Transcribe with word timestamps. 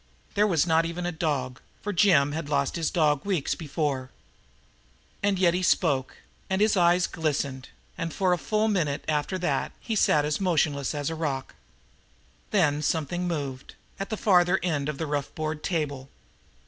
There 0.33 0.47
was 0.47 0.65
not 0.65 0.83
even 0.87 1.05
a 1.05 1.11
dog, 1.11 1.61
for 1.83 1.93
Jim 1.93 2.31
had 2.31 2.49
lost 2.49 2.75
his 2.75 2.89
one 2.89 2.93
dog 2.95 3.23
weeks 3.23 3.53
before. 3.53 4.09
And 5.21 5.37
yet 5.37 5.53
he 5.53 5.61
spoke, 5.61 6.17
and 6.49 6.59
his 6.59 6.75
eyes 6.75 7.05
glistened, 7.05 7.69
and 7.99 8.11
for 8.11 8.33
a 8.33 8.39
full 8.39 8.67
minute 8.67 9.05
after 9.07 9.37
that 9.37 9.73
he 9.79 9.95
sat 9.95 10.25
as 10.25 10.41
motionless 10.41 10.95
as 10.95 11.11
a 11.11 11.15
rock. 11.15 11.53
Then 12.49 12.81
something 12.81 13.27
moved 13.27 13.75
at 13.99 14.09
the 14.09 14.17
farther 14.17 14.59
end 14.63 14.89
of 14.89 14.97
the 14.97 15.05
rough 15.05 15.35
board 15.35 15.61
table. 15.63 16.09